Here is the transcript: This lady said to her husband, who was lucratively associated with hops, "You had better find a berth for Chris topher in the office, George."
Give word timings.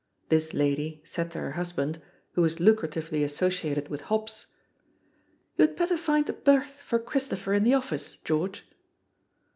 This 0.29 0.51
lady 0.55 1.03
said 1.05 1.29
to 1.29 1.39
her 1.41 1.51
husband, 1.51 2.01
who 2.31 2.41
was 2.41 2.55
lucratively 2.59 3.23
associated 3.23 3.87
with 3.89 4.01
hops, 4.09 4.47
"You 5.57 5.67
had 5.67 5.75
better 5.75 5.95
find 5.95 6.27
a 6.27 6.33
berth 6.33 6.81
for 6.83 6.97
Chris 6.97 7.27
topher 7.27 7.55
in 7.55 7.61
the 7.61 7.75
office, 7.75 8.15
George." 8.15 8.65